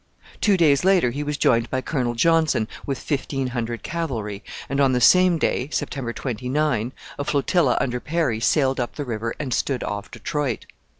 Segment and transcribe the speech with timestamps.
[0.41, 4.93] Two days later he was joined by Colonel Johnson with fifteen hundred cavalry, and on
[4.93, 9.83] the same day (September 29) a flotilla under Perry sailed up the river and stood
[9.83, 10.65] off Detroit.